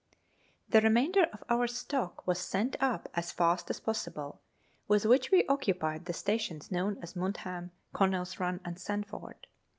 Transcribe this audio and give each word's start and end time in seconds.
The 0.67 0.81
remainder 0.81 1.27
of 1.31 1.43
our 1.47 1.67
stock 1.67 2.25
was 2.25 2.39
sent 2.39 2.75
up 2.81 3.07
as 3.13 3.31
fast 3.31 3.69
as 3.69 3.79
possible, 3.79 4.41
with 4.87 5.05
which 5.05 5.29
we 5.29 5.45
occupied 5.47 6.05
the 6.05 6.13
stations 6.13 6.71
known 6.71 6.97
as 7.03 7.15
Muntham, 7.15 7.69
Coiinell's 7.93 8.39
run, 8.39 8.61
and 8.65 8.79
Sandford. 8.79 9.45